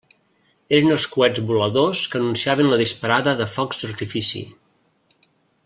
Eren 0.77 0.93
els 0.95 1.03
coets 1.15 1.41
voladors 1.51 2.01
que 2.13 2.19
anunciaven 2.21 2.71
la 2.73 2.81
disparada 2.83 3.37
de 3.43 3.47
focs 3.59 3.83
d'artifici. 3.83 4.43